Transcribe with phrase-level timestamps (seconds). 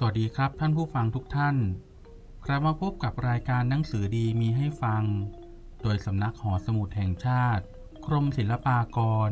[0.00, 1.56] สวัสดีครับท่านผู้ฟังทุกท่าน
[2.46, 5.02] กลับมาพบกับรายการหนังสือดีมีให้ฟัง
[5.82, 7.64] โดยสำนักหอสมุดแห่งชาติ
[8.06, 8.98] กรมศิลปาก
[9.28, 9.30] ร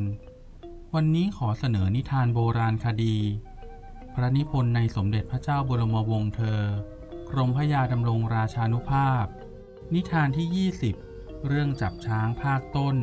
[0.94, 3.16] วันนี้ขอเสนอนิทานโบราณคดี
[4.14, 6.60] พระนิพนธ์ในสมเด็จพระเจ้าบรมวงศ์เธอ
[7.30, 9.24] กรมพระยาดำรงราชานุภาพ
[9.94, 10.70] นิทานที่
[11.06, 12.96] 20 เรื่องจับช้างภาคต้น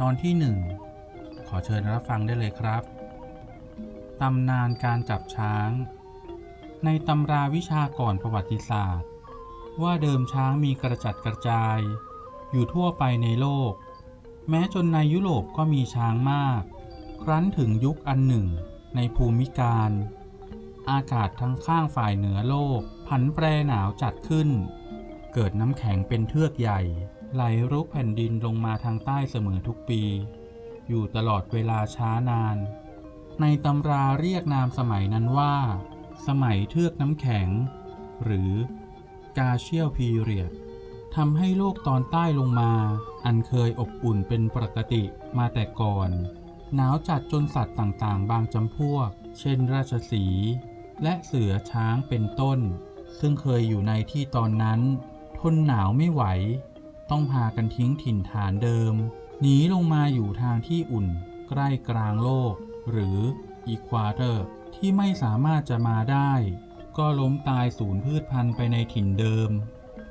[0.00, 0.56] ตอนที่หนึ่ง
[1.48, 2.82] ขอเชิญรับฟังได้เลยครับ
[4.20, 5.70] ตำนานการจับช้าง
[6.84, 9.08] ในตำราวิชาก่อนประวัติศาสตร์
[9.82, 11.78] ว่าเดิมช้างมีกระจัดกระจาย
[12.52, 13.72] อยู่ทั่วไปในโลก
[14.48, 16.62] แม้จนในยุโรปก็มีช้างมาก
[17.22, 18.46] ครั้นถึงยุคอันหนึ่ง
[18.96, 19.90] ในภูมิการ
[20.90, 24.48] อากาศทั้งข้างฝ่ายเหนือโลก ผันแปรหนาวจัดขึ้น
[25.32, 26.80] เกิดน้ำแข็งเป็นเทือกใหญ่
[27.34, 30.02] ไหลรุกแผ่นดินลงมาทางใต้เสมอทุกปี
[30.88, 32.56] อยู่ตลอดเวลาช้านาน
[33.40, 35.54] ในตำราเรียกนามสมัยนั้นว่า
[36.26, 37.48] สมัยเทือกน้ำแข็ง
[38.24, 38.52] หรือ
[39.38, 40.52] กาเชียลพีเรียด
[41.16, 42.72] ทำให้โลกตอนใต้ลงมา
[43.24, 45.02] อันเคยอบอุ่นเป็นปกติ
[45.38, 46.10] มาแต่ก่อน
[46.74, 50.24] หนาวจัดจนสัตว์ต่างๆ บางจำพวก เช่นราชสี
[51.02, 52.58] และเสือช้างเป็นต้น
[53.20, 54.80] ซึ่งเคยอยู่ในที่ตอนนั้น
[55.38, 56.22] ทนหนาวไม่ไหว
[57.10, 58.94] ต้องพากันทิ้งถิ่นฐานเดิม
[59.40, 61.06] หนีลงมาอยู่ทางที่อุ่น
[61.48, 62.54] ใกล้กลางโลก
[62.90, 63.18] หรือ
[63.68, 64.44] อีควาเตอร์
[64.74, 66.32] ที่ไม่สามารถจะมาได้
[66.98, 69.50] ก็ล้มตายสูญพืชพันธุ์ไปในถิ่นเดิม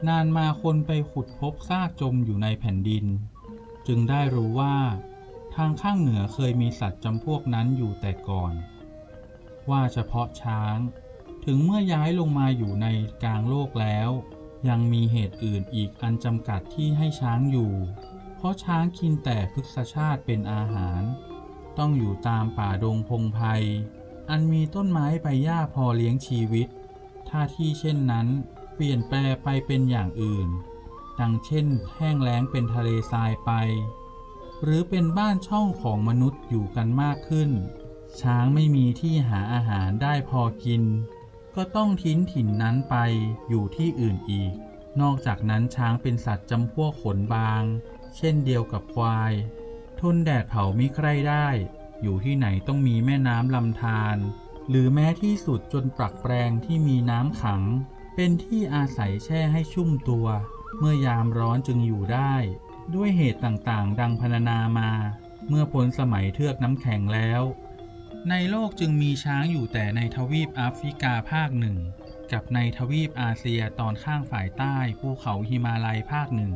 [0.08, 3.06] นานมาคนไปขุดพบซากจมอยู่ในแผ่นดิน
[3.88, 4.76] จึงได้รู้ว่า
[5.56, 8.54] ทางข้างเหนือเคยมีสัตว์จำพวกนั้นอยู่แต่ก่อน
[9.70, 10.78] ว่าเฉพาะช้าง
[11.46, 12.88] ถึงเมื่อย้ายลงมาอยู่ใน
[13.24, 14.10] กลางโลกแล้ว
[14.70, 17.74] ยังมีเหตุอื่นอีกอันจำกัดที่ให้ช้างอยู่
[18.36, 21.02] เพราะช้างกินแต่พฤกษชาติเป็นอาหาร
[21.78, 23.48] ต้องอยู่ตามป่าดงพงไพร
[24.32, 26.68] อันมีต้นไม้ใบหญ้าพอเลี้ยงชีวิต
[27.30, 28.28] ถ้าที่เช่นนั้น
[28.76, 30.48] เปลี่ยนแปลไปเป็นอย่างอื่น
[31.20, 33.52] ดังเช่นแห้งแล้งเป็นทะเลทรายไป
[34.64, 37.52] หรือเป็นบ้านช่องของมนุษย์อยู่กันมากขึ้น
[38.22, 40.84] ช้างไม่มีที่หาอาหารได้พอกิน
[41.56, 42.96] ก็ต้องทิ้นถิ่นนั้นไป
[43.50, 44.54] อยู่ที่อื่นอีก
[45.02, 47.64] นอกจากนั้นช้างเป็นสัตว์จำพวกขนบาง
[48.18, 49.34] เช่นเดียวกับควาย
[50.00, 51.48] ทนแดดเผามิใครได้
[52.02, 54.18] อยู่ที่ไหนต้องมีแม่น้ำลำธาร
[54.70, 57.62] หรือแม้ที่สุดจนปรักแปลงที่มีน้ำขัง
[58.16, 60.28] เป็นที่อาศัยแช่ให้ชุ่มตัว
[60.80, 62.34] เมื่อยามร้อนจึงอยู่ได้
[62.96, 64.92] ด้วยเหตุต่างๆ ดังพรรณนามา
[65.50, 67.42] เมื่อพ้นสมัยเทือกน้ำแข็งแล้ว
[68.30, 71.78] ในโลกจึงมีช้างอยู่แต่ในทวีปแอฟริกาภาคหนึ่ง
[72.32, 76.54] กับในทวีปอาเซียตอนข้างฝ่ายใต้ภูเขาหิมาลัยภาคหนึ่ง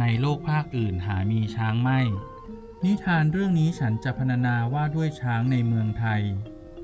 [0.00, 2.00] ในโลกภาคอื่นหามีช้างไม่
[2.84, 6.22] นิทานเรื่องนี้ฉันจะพรรณนาว่าด้วยช้างในเมืองไทย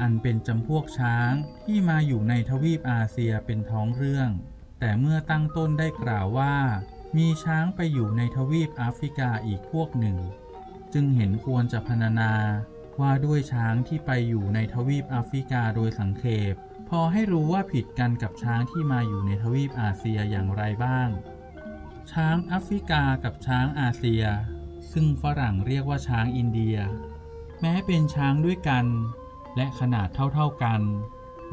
[0.01, 1.33] อันเป็นจำพวกช้าง
[1.65, 4.31] ที่มาอยู่ในทวีปอาเซียเป็นท้องเรื่อง
[4.81, 6.57] แต่เมื่อตั้งต้นได้กล่าวว่า
[7.17, 10.19] มีช้างไปอยู่ในทวีปแอฟริกาอีกพวกหนึ่ง
[10.95, 12.33] จึงเห็นควรจะพรรณนา
[13.01, 16.55] ว่าด้วยช้างที่ไปอยู่ในทวีปแอฟริกาโดยสังเขป
[16.89, 21.09] พอให้รู้ว่าผิดกันกับช้างที่มาอยู่ในทวีปอาเซียอย่างไรบ้าง
[22.13, 24.25] ช้างแอฟริกากับช้างอาเซีย
[24.95, 26.77] ซึ่งฝรั่งเรียกว่าช้างอินเดีย
[27.61, 28.87] แม้เป็นช้างด้วยกัน
[29.57, 30.81] และขนาดเท่าๆกัน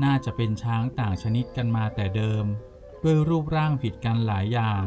[0.03, 2.45] น่าจะเป็นช้างต่างชนิดกันมาแต่เดิม
[3.03, 4.85] ด้วยรูปร่างผิดกันหลายอย่าง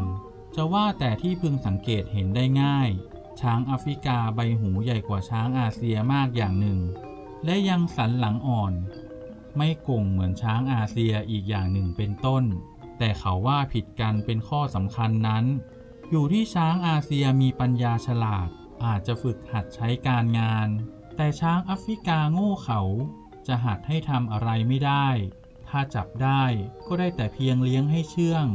[0.55, 2.89] จะว่าแต่ที่พึงสังเกตเห็นได้ง่าย
[3.41, 6.81] ช้างแอฟริกาใบหูใหญ่กว่าช้างอาเซียมากอย่างหนึ่ง
[7.45, 8.73] และยังสันหลังอ่อน
[9.57, 12.45] ไม่ก่งเหมือนช้างอาเซียอีกอย่างหนึ่งเป็นต้น
[12.99, 15.45] แต่เขาว่าผิดกันเป็นข้อสำคัญนั้น
[16.11, 18.49] อยู่ที่ช้างอาเซียมีปัญญาฉลาด
[18.85, 20.69] อาจจะฝึกหัดใช้การงาน
[21.17, 22.81] แต่ช้างแอฟริกาโง่เขา
[23.47, 25.09] จะหัดให้ทำอะไรไม่ได้
[25.69, 26.43] ถ้าจับได้
[26.87, 28.47] ก็ได้แต่เพียงเลี้ยงให้เชื่อง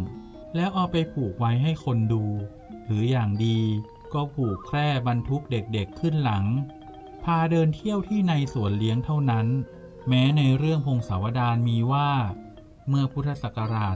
[0.55, 2.25] แล้วเอาไปผูกไว้ให้คนดู
[2.85, 3.59] หรืออย่างดี
[4.13, 6.45] ก็ผูกแคร่บรรทุกเด็กๆขึ้นหลัง
[7.23, 9.47] พาเดินเที่ยวที่ในสวนเลี้ยงเท่านั้น
[10.07, 12.11] แม้ในเรื่องพงศาวดารมีว่า
[12.89, 13.95] เมื่อพุทธศักราช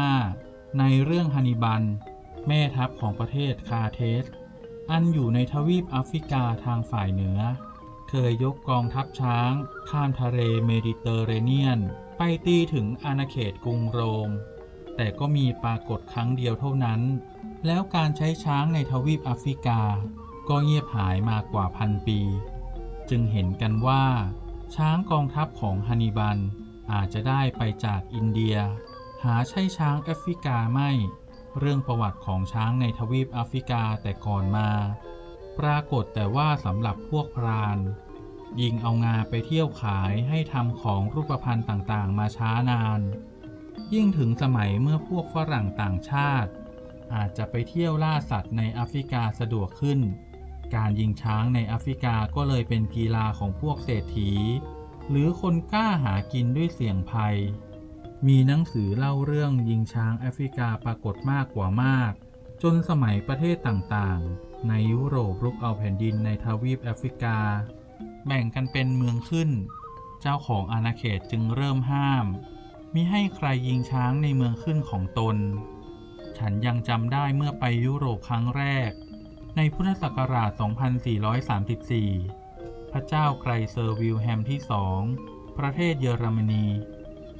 [0.00, 1.82] 325 ในเรื่องฮันิบัล
[2.48, 4.24] แม่ทัพของประเทศคาเทส
[4.90, 7.40] อันอยู่ในทวีปแอฟริกาทางฝ่ายเหนือ
[8.08, 9.52] เคยยกกองทัพช้าง
[9.90, 11.80] ข้ามทะเลเมดิเตอร์เรเนียน
[12.18, 14.30] ไปตีถึงอาณาเขตกรุงโรม
[14.96, 17.00] แต่ก็มีปรากฏครั้งเดียวเท่านั้น
[17.66, 19.80] แล้วการใช้ช้างในทวีปแอฟริกา
[20.48, 22.20] ก็เงียบหายมากว่าพันปี
[23.10, 24.04] จึงเห็นกันว่า
[24.76, 26.38] ช้างกองทัพของฮันนิบัล
[26.92, 28.56] อาจจะได้ไปจากอินเดีย
[29.24, 30.90] หาใช่ช้างแอฟริกาไม่
[31.58, 34.70] เรื่องประวัติของช้างในทวีปแอฟริกาแต่ก่อนมา
[35.58, 37.78] ปรากฏแต่ว่าสำหรับพวกพราน
[38.60, 43.00] ยิงเอางาไปเที่ยวขายให้ทำของรูปพรรณต่างๆ มาช้านาน
[43.94, 46.50] ยิ่งถึงสมัยเมื่อพวกฝรั่งต่างชาติ
[47.14, 50.00] อาจจะไปเที่ยวล่าสัตว์ในแอฟริกาสะดวกขึ้น
[50.74, 54.32] การยิงช้างในแอฟริกาก็เลยเป็นกีฬาของพวกเศรษฐี
[55.10, 57.36] หรือคนกล้าหากินด้วยเสี่ยงภัย
[58.30, 62.12] มีหนังสือเล่าเรื่องยิงช้างแอฟริกาปรากฏมากกว่ามาก
[62.62, 67.38] จนสมัยประเทศต่างๆ ในยุโรปรุกเอาแผ่นดินในทวีปแอฟริกา
[68.26, 69.50] แบ่งกันเป็นเมืองขึ้น
[70.20, 72.26] เจ้าของอาณาเขตจึงเริ่มห้าม
[72.94, 75.36] มิให้ใครยิงช้างในเมืองขึ้นของตน
[76.38, 78.90] ฉันยังจำได้เมื่อไปยุโรปครั้งแรก
[79.56, 80.50] ในพุทธศักราช
[82.10, 85.00] 2434 พระเจ้าไกเซอร์วิลเฮล์มที่สอง
[85.58, 86.66] ประเทศเยอรมนี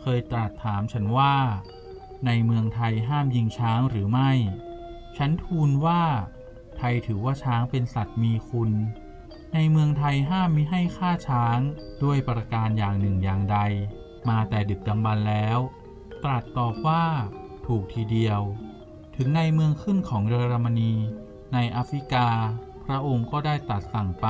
[0.07, 1.35] เคยตรัสถามฉันว่า
[2.27, 4.31] ในเมืองไทยห้ามยิงช้างหรือไม่
[5.17, 6.03] ฉันทูลว่า
[6.77, 8.71] ไทยถือว่าช้างเป็นสัตว์มีคุณ
[9.55, 11.59] ในเมืองไทยห้ามมิให้ฆ่าช้าง
[12.03, 13.59] ด้วยประการอย่างหนึ่งอย่างใด
[14.29, 15.59] มาแต่ดึกดำบรรแล้ว
[16.25, 17.05] ตรัสตอบว่า
[17.67, 18.41] ถูกทีเดียว
[19.17, 20.93] ถึงในเมืองขึ้นของเยอรมนี
[21.53, 22.29] ในแอฟริกา
[22.85, 24.27] พระองค์ก็ได้ตรัสสั่งไป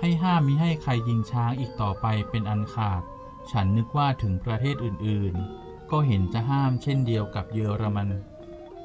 [0.00, 3.02] ให้ห้ามมิให้ใครยิงช้างอีกต่อไปเป็นอันขาด
[3.52, 8.08] ฉันนึกว่าถึงประเทศอื่นๆ ก็เห็นจะห้ามเช่นเดียวกับเยอรมัน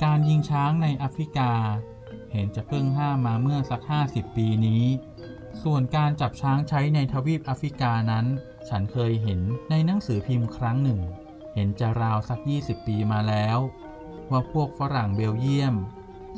[0.03, 1.51] การยิงช้างในแอฟริกา
[2.31, 4.83] เห็นจะเพิ่งห้ามมาเมื่อสัก 50 ปีนี้
[5.63, 8.25] ส่วนการจับช้างใช้ในทวีปแอฟริกานั้น
[8.69, 9.39] ฉันเคยเห็น
[9.69, 10.99] ในหนังสือพิมพ์ครั้งหนึ่ง
[11.53, 13.57] เห็นจะราวสัก 20 ปีมาแล้ว
[14.31, 15.75] ว่าพวกฝรั่งเบลเยียม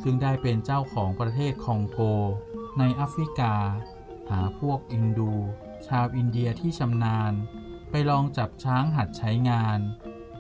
[0.02, 2.00] ซึ่งได้เป็นเจ้าของประเทศคองโก
[2.80, 3.54] ในแอฟริกา
[4.30, 5.34] หาพวกอินดู
[5.88, 7.34] ชาวอินเดียที่ชำนาญ
[7.90, 9.80] ไปลองจับช้างหัดใช้งาน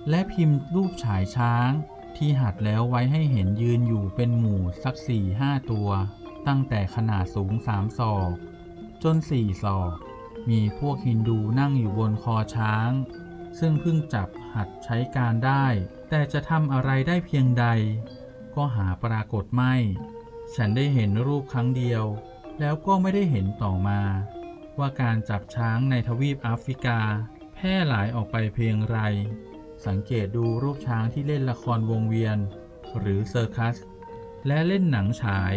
[0.09, 1.69] และพิมพ์รูปฉายช้าง
[2.17, 5.89] ที่หัดแล้วไว้ให้เห็นยืนอยู่เป็นหมู่สักสี่ห้าตัว
[6.47, 8.31] ตั้งแต่ขนาดสูงสามศอก
[9.03, 9.93] จนสี่ศอก
[10.49, 12.91] มีพวกฮินดูนั่งอยู่บนคอช้าง
[13.59, 15.65] ซึ่งเพิ่งจับหัดใช้การได้
[16.09, 17.65] แต่จะทำอะไรได้เพียงใด
[18.55, 19.75] ก็หาปรากฏไม่
[20.55, 22.03] ฉันได้เห็นรูปครั้งเดียว
[22.59, 24.01] แล้วก็ไม่ได้เห็นต่อมา
[24.79, 26.99] ว่าการจับช้างในทวีปแอฟริกา
[27.59, 28.97] แพร่หลายออกไปเพียงไร
[29.87, 32.37] สังเกตดูรูปช้างที่เล่นละครวงเวียน
[32.99, 33.75] หรือเซอร์คัส
[34.47, 35.55] และเล่นหนังฉาย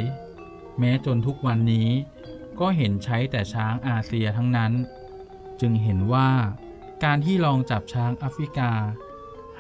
[0.79, 1.89] แม้จนทุกวันนี้
[2.61, 4.73] ก็เห็นใช้แต่ช้างอาเซียทั้งนั้น
[5.61, 6.31] จึงเห็นว่า
[7.05, 8.73] การที่ลองจับช้างแอฟริกา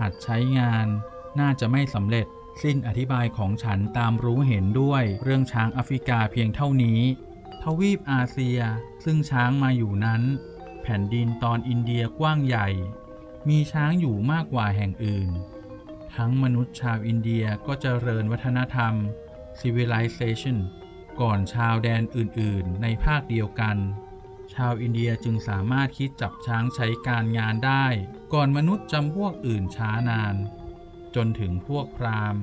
[0.01, 0.87] หัดใช้งาน
[1.41, 2.27] น่าจะไม่สำเร็จ
[2.63, 7.01] สิ้นอธิบายของฉันตามรู้เห็นด้วยเรื่องช้างแอฟริกาเพียงเท่านี้
[7.63, 8.59] ทวีปอาเซีย
[9.05, 10.23] ซึ่งช้างมาอยู่นั้น
[10.82, 12.69] แผ่นดินตอนอินเดียกว้างใหญ่
[13.49, 15.31] มีช้างอยู่มากกว่าแห่งอื่น
[16.15, 18.94] ทั้งมนุษย์ชาวอินเดียก็เจริญวัฒนธรรม
[19.61, 20.59] civilization
[21.21, 23.77] ก่อนชาวแดนอื่นๆ ในภาคเดียวกัน
[24.55, 27.87] ชาวอินเดียจึงสามารถคิดจับช้างใช้การงานได้
[28.35, 30.35] ก่อนมนุษย์จำพวกอื่นช้านาน
[31.15, 32.43] จนถึงพวกพราหมณ์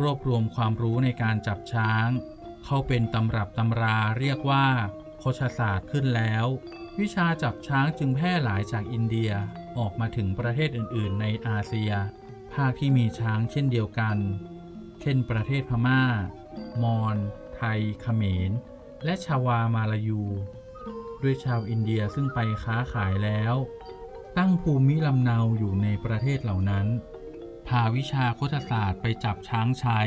[0.00, 2.08] รวบรวมความรู้ในการจับช้าง
[2.64, 4.66] เข้าเป็นตำรับตำราเรียกว่า
[5.18, 6.46] โคชศาสตร์ขึ้นแล้ว
[7.00, 9.32] วิชาจับช้างจึงแพร่หลายจากอินเดีย
[9.78, 11.90] ออกมาถึงประเทศอื่น ๆ ในอาเซีย
[12.54, 14.16] ภาคที่มีช้างเช่นเดียวกัน
[15.00, 16.02] เช่น ประเทศพม่า
[16.82, 17.16] มอญ
[17.56, 18.50] ไทย เขมร
[19.04, 20.22] และชาวามาลายู
[21.22, 23.54] ด้วยชาวอินเดียซึ่งไปค้าขายแล้ว
[24.38, 26.86] ตั้งภูมิลำเนาอยู่ในประเทศเหล่านั้น
[27.68, 30.00] พาวิชาคชศาสตร์ไปจับช้างใช้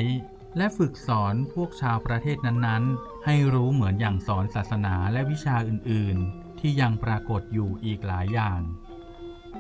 [0.58, 8.60] และฝึกสอนพวกชาวประเทศนั้น ๆ ให้รู้เหมือนอย่างสอนศาสนาและวิชาอื่น ๆ ที่ยังปรากฏอยู่อีกหลายอย่าง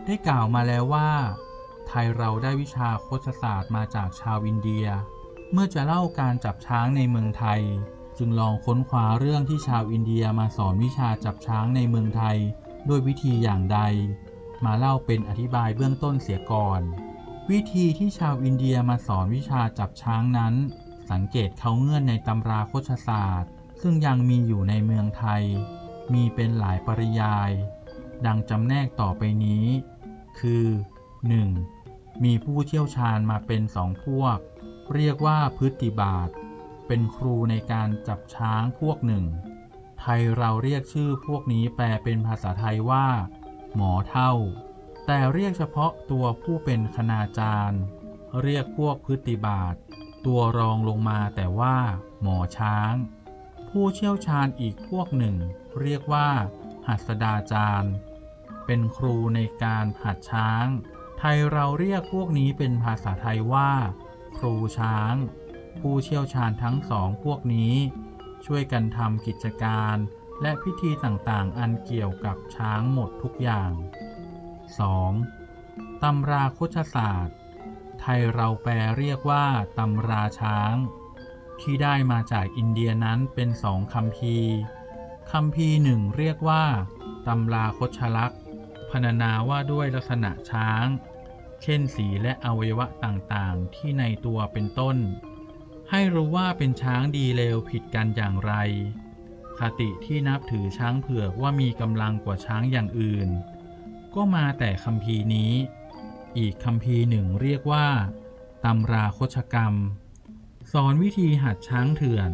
[0.05, 1.11] ได้กล่าวมาแล้วว่า
[1.87, 4.85] ไทยเราได้วิชาคชศาสตร์มาจากชาวอินเดีย
[5.51, 7.61] เมื่อจะเล่าการจับช้างในเมืองไทย
[8.17, 12.37] จึงลองค้นคว้าเรื่องที่ชาวอินเดียมาสอนวิชาจับช้างในเมืองไทย
[12.89, 13.79] ด้วยวิธีอย่างใด
[14.65, 16.81] มาเล่าเป็นอธิบายเบื้องต้นเสียก่อน
[17.51, 20.53] วิธีที่ชาวอินเดียมาสอนวิชาจับช้างนั้น
[21.11, 23.51] สังเกตเขาเงื่อนในตำราโคชศาสตร์
[23.81, 25.43] ซึ่งยังมีอยู่ในเมืองไทย
[26.13, 27.51] มีเป็นหลายปริยาย
[28.25, 29.65] ดังจำแนกต่อไปนี้
[30.39, 30.65] คือ
[31.45, 32.23] 1.
[32.23, 34.37] มีผู้เชี่ยวชาญมาเป็นสองพวก
[34.93, 36.29] เรียกว่าพฤติบาท
[36.87, 39.25] เป็นครูในการจับช้างพวกหนึ่ง
[39.99, 43.07] ไทยเราเรียกชื่อพวกนี้แปลเป็นภาษาไทยว่า
[43.75, 44.33] หมอเท่า
[45.05, 47.81] แต่เรียกเฉพาะตัวผู้เป็นคณาจารย์
[48.41, 49.75] เรียกพวกพฤติบาท
[50.25, 51.77] ตัวรองลงมาแต่ว่า
[52.21, 52.93] หมอช้าง
[53.69, 55.35] ผู้เชี่ยวชาญอีกพวกหนึ่ง
[55.81, 56.29] เรียกว่า
[56.87, 57.93] หัสดาจารย์
[58.65, 60.65] เป็นครูในการหัดช้าง
[61.19, 63.71] ไทยเราเรียกพวกนี้เป็นภาษาไทยว่า
[64.37, 65.13] ครูช้าง
[65.79, 67.75] ผู้เชี่ยวชาญทั้งสองพวกนี้
[68.45, 69.95] ช่วยกันทำกิจการ
[70.41, 73.71] และพิธีต่างๆ อันเกี่ยวกับช้างหมดทุกอย่าง
[75.27, 76.03] 2.
[76.03, 77.37] ตำราโคชศาสตร์
[77.99, 79.45] ไทยเราแปลเรียกว่า
[79.77, 80.75] ตำราช้าง
[81.61, 84.37] ที่ได้มาจากอินเดียนั้นเป็นสองคำพี
[85.31, 86.63] คำพีหนึ่งเรียกว่า
[87.27, 88.41] ตำราคชลักษ์
[88.89, 90.85] พรรณนาว่าด้วยลักษณะช้าง
[91.63, 94.97] เช่นสีและอวัยวะต่างๆ ที่ในตัวเป็นต้น
[95.89, 98.53] ให้รู้ว่าเป็นช้างดีเลวผิดกันอย่างไร
[99.59, 103.29] คติที่นับถือช้างเผือกว่ามีกำลังกว่าช้างอย่างอื่น
[104.15, 105.51] ก็มาแต่คำพีนี้
[106.37, 107.87] อีกคำพีหนึ่งเรียกว่า
[108.65, 109.73] ตำราคชกรรม
[110.73, 112.31] สอนวิธีหัดช้างเถื่อน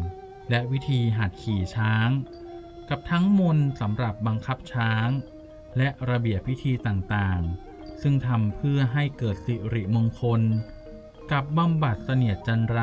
[0.50, 2.08] และวิธีหัดขี่ช้าง
[2.90, 5.08] กับทั้งมนต์สำหรับบังคับช้าง
[5.78, 10.42] และระเบียบพิธีต่างๆ ซึ่งทำเพื่อให้เกิดสิริมงคล
[11.32, 12.80] กับบำบัดเสนียดจันไร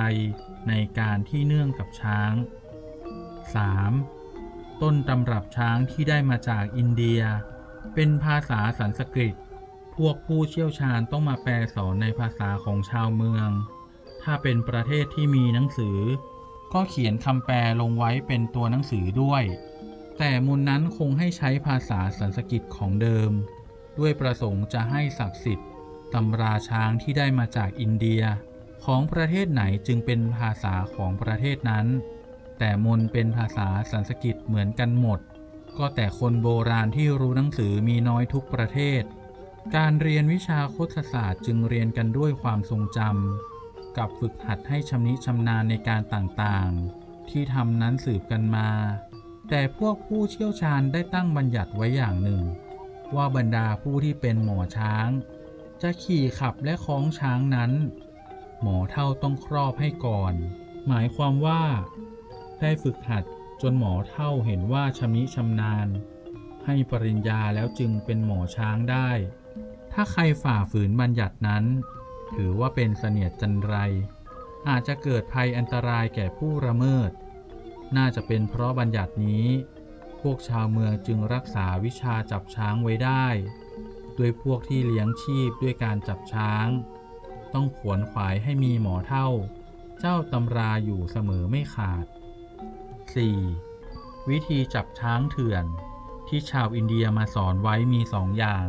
[0.69, 2.33] ในการที่เนื่องกับช้าง
[3.97, 4.81] 3.
[4.81, 7.21] ต้นตำรับช้างที่ได้มาจากอินเดีย
[7.93, 9.35] เป็นภาษาสันสกฤต
[9.95, 13.49] พวกผู้เชี่ยวชาญต้องมาแปลสอนในภาษาของชาวเมือง
[14.23, 15.99] ถ้าเป็นประเทศที่มีหนังสือ
[16.73, 19.43] ก็เขียนคำแปลลงไว้เป็นตัวหนังสือด้วย
[20.17, 23.31] แต่มูลนั้นคงให้ใช้ภาษาสันสกฤตของเดิม
[23.99, 25.69] ด้วยประสงค์จะให้ศักดิ์สิทธิ์
[26.13, 28.21] ตำราช้างที่ได้มาจากอินเดีย
[28.85, 31.85] ของประเทศไหนจึงเป็นภาษาของประเทศนั้น
[32.59, 35.19] แต่มนเป็นภาษาสันสกฤตเหมือนกันหมด
[35.77, 39.03] ก็แต่คนโบราณที่รู้หนังสือมีน้อยทุกประเทศ
[39.75, 48.69] การเรียนวิชาโคตศาสตร์จึงเรียนกันด้วยความทรงจำกับฝึกหัดให้ชำนิชำนาญในการต่างๆ ที่ทำนั้นสืบกันมา
[49.55, 52.43] แต่พวกผู้เชี่ยวชาญได้ตั้งบัญญัติไว้อย่างหนึ่ง
[53.15, 55.07] ว่าบรรดาผู้ที่เป็นหมอช้าง
[55.81, 57.71] จะขี่ขับและคล้องช้างนั้น
[58.61, 60.33] หมอเท่าต้องครอบให้ก่อน
[60.87, 61.63] หมายความว่า
[62.59, 63.23] ได้ฝึกหัด
[63.61, 65.87] จนหมอเท่าเห็นว่าชำนิชำนาญ
[66.65, 69.09] ให้ปริญญาแล้วจึงเป็นหมอช้างได้
[69.93, 71.63] ถ้าใครฝ่าฝืนบัญญัตินั้น
[72.35, 73.75] ถือว่าเป็นเสนียดจันไร
[74.67, 77.11] อาจจะเกิดภัยอันตรายแก่ผู้ละเมิด
[77.97, 79.47] น่าจะเป็นเพราะบัญญัตินี้
[80.21, 83.25] พวกชาวเมืองจึงรักษาวิชาจับช้างไว้ได้
[84.17, 86.67] ด้วยพวกที่เลี้ยงชีพด้วยการจับช้าง
[87.53, 89.27] ต้องขวนขวายให้มีหมอเท่า
[89.99, 92.05] เจ้าตำราอยู่เสมอไม่ขาด
[93.57, 94.29] 4.
[94.29, 95.65] วิธีจับช้างเถื่อน
[96.27, 98.67] ที่ชาวอินเดียมาสอนไว้มีสองอย่าง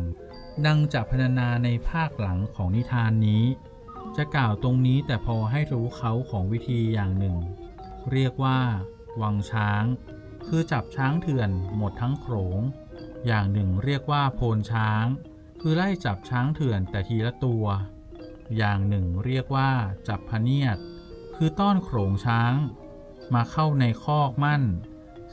[0.65, 3.43] ดังจะพรรณนาในภาคหลังของนิทานนี้
[4.17, 7.37] จะกล่าวตรงนี้แต่พอให้รู้เขาของวิธีอย่างหนึ่ง
[8.11, 8.59] เรียกว่า
[9.21, 9.83] วังช้าง
[10.47, 12.59] คือจับช้างเถื่อนหมดทั้งโขง
[13.25, 15.05] อย่างหนึ่งเรียกว่าโพนช้าง
[15.61, 17.65] คือไล่จับช้างเถื่อนแต่ทีละตัว
[18.57, 19.71] อย่างหนึ่งเรียกว่า
[20.07, 20.77] จับพเนียด
[21.35, 22.53] คือต้อนโขงช้าง
[23.33, 24.63] มาเข้าในคอกมั่น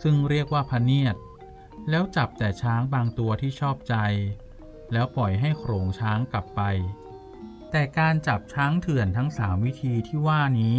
[0.02, 1.16] ซึ่งเรียกว่าพเนียด
[1.90, 3.96] แล้วจับแต่ช้างบางตัวที่ชอบใจ
[4.92, 6.62] แล้วปล่อยให้โขงช้างกลับไป
[7.70, 10.76] แต่การจับช้างเถื่อนทั้งสามวิธีที่ว่านี้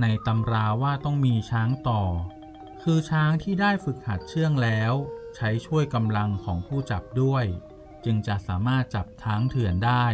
[0.00, 2.02] ในตำราว่าต้องมีช้างต่อ
[2.82, 4.92] คือช้างที่ได้ฝึกหัดเชื่องแล้ว
[5.36, 7.44] ใช้ช่วยกำลังของผู้จับด้วย
[8.04, 10.06] จึงจะสามารถจับช้างเถื่อนได้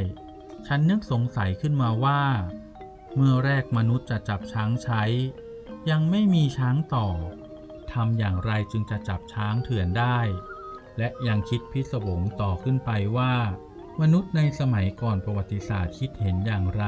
[0.66, 2.22] ฉันนึกสงสัยขึ้นมาว่า
[3.14, 5.02] เมื่อแรกมนุษย์จะจับช้างใช้
[5.90, 7.08] ยังไม่มีช้างต่อ
[7.92, 10.18] ทำอย่างไรจึงจะจับช้างเถื่อนได้
[10.98, 13.34] และยังคิดพิศวงต่อขึ้นไปว่า
[14.00, 16.84] มนุษย์ในสมัยก่อนประวัติศาสตร์คิดเห็นอย่างไร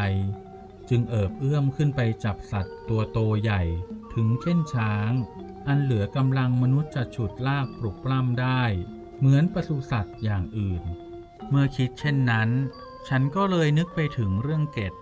[0.90, 3.62] จึงเอิบเอื้อมขึ้นไปจับสัตว์ตัวโตใหญ่
[4.14, 5.12] ถึงเช่นช้าง
[5.66, 8.62] อันเหลือกำลังมนุษย์จะฉุดลากปลุกปล้ำได้
[9.18, 10.82] เหมือนปศุสัตว์อย่างอื่น
[11.48, 12.48] เมื่อคิดเช่นนั้น
[13.08, 14.92] ฉันก็เลยนึกไปถึงเรื่องเกต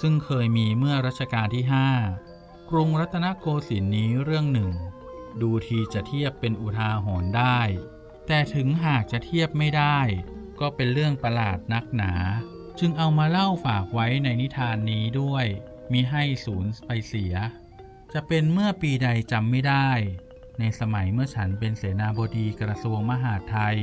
[0.00, 1.64] ซึ่งเคยมีเมื่อรัชกาลที่
[2.16, 4.72] 5 กรุงรัตนโกสินทร์นี้เรื่องหนึ่ง
[5.40, 7.60] ดูทีจะเทียบเป็นอุทาหรณ์ได้
[8.26, 9.98] แต่ถึงหากจะเทียบไม่ได้
[10.60, 12.12] ก็เป็นเรื่องประหลาดนักหนา
[12.80, 15.46] จึงเอามาเล่าฝากไว้ในนิทานนี้ด้วย
[15.92, 17.34] มิให้สูญไปเสีย
[18.12, 19.90] จะเป็นเมื่อปีใดจำไม่ได้
[20.58, 23.78] ในสมัยเมื่อฉันเป็นเสนาบดีกระทรวงมหาดไทย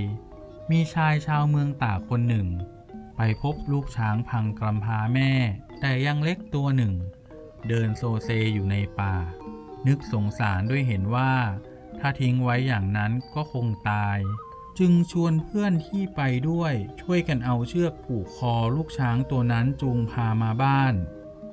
[0.71, 2.47] มีชายชาวเมืองตากคนหนึ่ง
[3.15, 5.31] ไปพบลูกช้างพังกรำพาแม่
[5.81, 6.93] แต่ยังเล็กตัวหนึ่ง
[7.69, 9.15] เดินโซเซอยู่ในป่า
[9.87, 11.33] นึกสงสารด้วยเห็นว่า
[11.99, 14.17] ถ้าทิ้งไว้อย่างนั้นก็คงตาย
[14.79, 20.93] จึงชวนเพื่อนที่ไปด้วยช่วยกันเอาเชือกผูกคอลูกช้างตัวนั้นจูงพามาบ้าน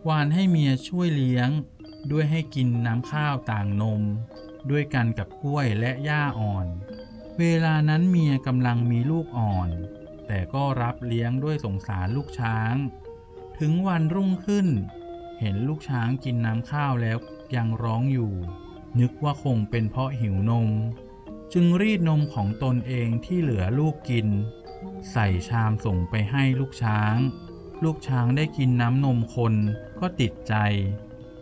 [0.09, 1.49] วานให้เมียช่วยเลี้ยง
[2.11, 4.02] ด้วยให้กินน้ำข้าวต่างนม
[4.71, 6.67] ด้วยกันกับกล้วยและหญ้าอ่อน
[7.38, 9.69] เวลานั้นเมียกำลังมีลูกอ่อน
[10.26, 12.75] แต่ก็รับเลี้ยงด้วยสงสารลูกช้าง
[13.59, 14.69] ถึงวันรุ่งขึ้น
[15.41, 17.19] เห็นลูกช้างกินน้ำข้าวแล้ว
[17.57, 18.33] ยังร้องอยู่
[19.00, 20.69] นึกว่าคงเป็นเพราะหิวนม
[21.52, 24.28] จึงรีดนมของตนเองที่เหลือลูกกิน
[25.12, 27.16] ใส่ชามส่งไปให้ลูกช้าง
[27.85, 29.54] ลูกช้างได้กินน้ำนมคน
[30.00, 30.54] ก็ติดใจ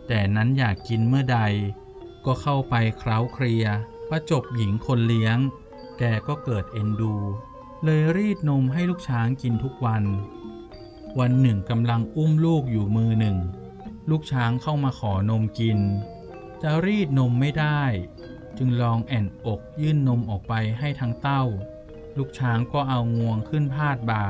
[0.07, 1.39] แต่นั้นอยากกินเมื่อใด
[2.25, 3.65] ก็เข้าไปเคล้าเคลีย
[4.09, 5.37] ประจบหญิงคนเลี้ยง
[5.99, 7.15] แกก็เกิดเอ็นดู
[7.83, 10.03] เลยรีดนมให้ลูกช้างกินทุกวัน
[11.19, 13.37] วันหนึ่งกำลังอุ้มลูกอยู่มือหนึ่ง
[14.09, 15.79] ลูกช้างเข้ามาขอนมกิน
[16.61, 17.81] จะรีดนมไม่ได้
[18.57, 21.43] จึงลองแอนอกยื่นนมออกไปให้ทั้งเต้า
[22.17, 24.25] ลูกช้างก็เอางวงขึ้นพาดบ่า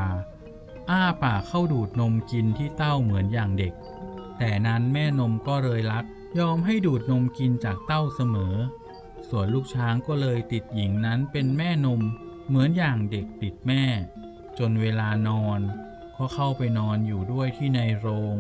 [0.90, 3.74] อ้าปากเข้าดูดนมกินที่เต้าเหมือนอย่างเด็ก
[4.38, 6.06] แต่นั้นแม่นมก็เลยรัก
[6.40, 8.56] ยอมให้ดูดนมกินจากเต้าเสมอ
[9.30, 12.02] ส่วนลูกช้างก็เลยติดหญิงนั้นเป็นแม่นม
[12.48, 13.84] เหมือนอย่างเด็กติดแม่
[14.60, 15.60] จนเวลานอน
[16.18, 18.36] ก็เข้าไปนอนอยู่ด้วยที่ในโรง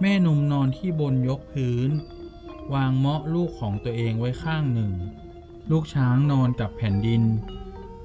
[0.00, 1.90] แม่นมนอนที่บนยกพื้น
[2.74, 4.92] วางเมาะลูกของตัวเองไว้ข้างหนึ่ง
[5.70, 7.22] ลูกช้างนอนกับแผ่นดิน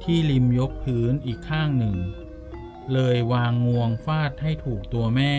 [0.03, 1.97] ที่ริมยกพื้นอีกข้างหนึ่ง
[2.93, 5.33] เลยวางงวงฟาดให้ถูกตัวแม่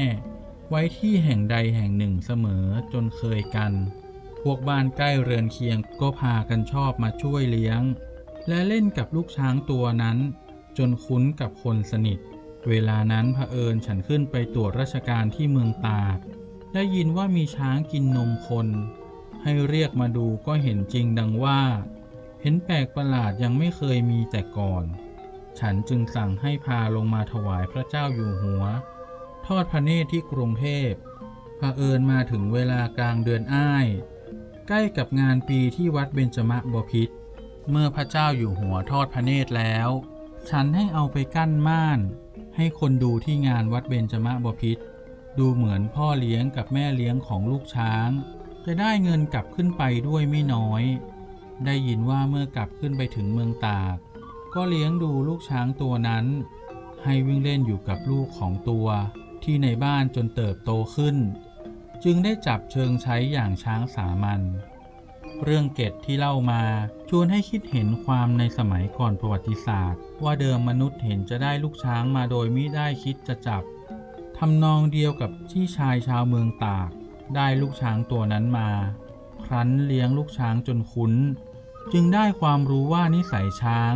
[0.68, 3.72] ไว้ที่แห่งใดแห่งหนึ่งเสมอจนเคยกัน
[4.42, 7.82] พวกบ้านใกล้เรือนเคียงก็พากันชอบมาช่วยเลี้ยง
[8.48, 10.18] และเล่นกับลูกช้างตัวนั้น
[10.78, 12.18] จนคุ้นกับคนสนิท
[12.68, 16.18] เวลานั้นเผอิญฉันขึ้นไปตรวจราชการที่เมืองตาก
[16.74, 18.68] ได้ยินว่ามีช้างกินนมคน
[19.42, 21.62] ให้เรียกมาดูก็เห็นจริงดังว่า
[22.40, 24.84] เห็นแปลกประหลาดยังไม่เคยมีแต่ก่อน
[25.58, 28.64] ฉันจึงสั่งให้พาลงมาถวายพระเจ้าอยู่หัว
[29.46, 30.92] ทอดพระเนตรที่กรุงเทพ
[31.58, 33.86] เผอิญมาถึงเวลากลางเดือนอ้าย
[34.68, 37.14] ใกล้กับงานปีที่วัดเบญจมบพิตร
[37.70, 39.88] เมื่อพระเจ้าอยู่หัวทอดพระเนตรแล้ว
[40.50, 42.00] ฉันให้เอาไปกั้นม่าน
[42.56, 44.82] ให้คนดูที่งานวัดเบญจมบพิตร
[45.38, 48.10] ดูเหมือนพ่อเลี้ยงกับแม่เลี้ยงของลูกช้าง
[48.66, 50.82] จะได้เงินกลับขึ้นไปด้วยไม่น้อย
[51.66, 53.96] ได้ยินว่าเมื่อกลับขึ้นไปถึงเมืองตาก
[54.54, 56.26] ก็เลี้ยงดูลูกช้างตัวนั้น
[57.04, 58.86] ให้วิ่งเล่นอยู่กับลูกของตัว
[59.42, 61.16] ที่ในบ้านจนเติบโตขึ้น
[62.04, 64.40] จึงได้จับเชิงใช้อย่างช้างสามัญ
[65.44, 66.62] เรื่องเกตที่เล่ามา
[67.08, 73.62] ชวนให้คิดเห็นความในสมัยก่อนประวัติศาสตร์ ว่าเดิมมนุษย์เห็นจะได้ลูกช้างมาโดยไมิได้คิดจะจับ
[74.38, 76.90] ทำนองเดียวกับที่ชายชาวเมืองตาก
[77.36, 78.70] ได้ลูกช้างตัวนั้นมา
[79.44, 81.12] ครั้นเลี้ยงลูกช้างจนคุ้น
[81.92, 83.94] จึงได้ความรู้ว่านิสัยช้าง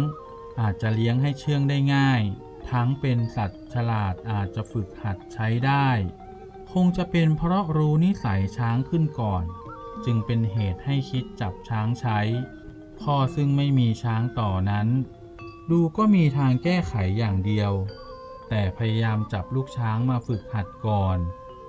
[0.61, 2.22] อาจจะเลี้ยงให้เชื่องได้ง่าย
[2.70, 5.88] ทั้งเป็นสัตว์ฉลาดอาจจะฝึกหัดใช้ได้
[6.72, 9.44] คงจะเป็นเพราะรู้นิสัยช้างขึ้นก่อน
[10.05, 12.18] จึงเป็นเหตุให้คิดจับช้างใช้
[13.01, 14.88] พ่อซึ่งไม่มีช้างต่อนั้น
[15.70, 17.72] ดูก็มีทางแก้ไขอย่างเดียว
[18.49, 21.18] แต่พยายามจับลูกช้างมาฝึกหัดก่อน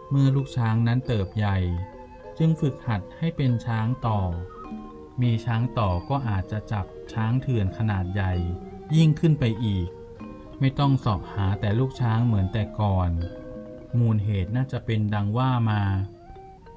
[0.10, 1.58] เมื่อลูกช้างนั้นเติบใหญ่
[2.38, 4.20] จึงฝึกหัดให้เป็นช้างต่อ
[5.22, 8.34] มีช้างต่อก็อาจจะจับช้างเถื่อนขนาดใหญ่
[8.96, 9.88] ยิ่งขึ้นไปอีก
[10.60, 13.12] ไม่ต้องสอบหาแต่ลูกช้างเหมือนแต่ก่อน
[14.00, 15.84] มูลเหตุน่าจะเป็นดังว่ามา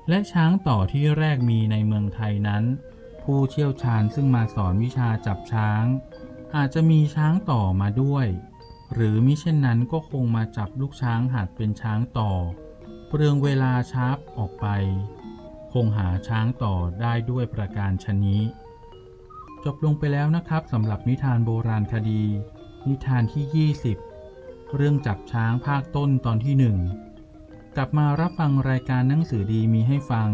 [0.08, 2.64] และช้างต่อที่แรกมีในเมืองไทยนั้น
[3.22, 5.84] ผู้เชี่ยวชาญซึ่งมาสอนวิชาจับช้าง
[6.56, 8.26] อาจจะมีช้างต่อมาด้วย
[8.92, 12.32] หรือมิเช่นนั้นก็คงมาจับลูกช้างหัดเป็นช้างต่อ
[13.12, 14.66] เปลืองเวลาช้าออกไป
[15.72, 18.42] คงหาช้างต่อได้ด้วยประการชนี้
[19.64, 22.22] จบลงไปแล้วนะครับสำหรับนิทานโบราณคดี
[22.88, 23.68] นิทานที่
[24.22, 26.54] 20 เรื่องจับช้างภาคต้นตอนที่
[27.20, 30.30] 1 กลับมารับฟังรายการหนังสือดีมีให้ฟัง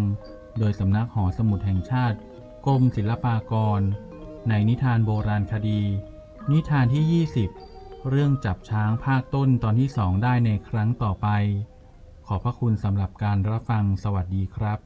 [0.59, 2.19] โดยสำนักหอสมุดแห่งชาติ
[2.67, 3.81] กรมศิลปากร
[4.49, 5.81] ในนิทานโบราณคดี
[6.53, 7.25] นิทานที่
[7.63, 11.29] 20 เรื่องจับช้างภาคต้นตอนที่2ได้ในครั้งต่อไป
[12.29, 14.79] ขอบพระคุณสำหรับการรับฟังสวัสดีครับ